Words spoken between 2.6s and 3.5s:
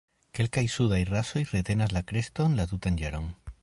la tutan jaron.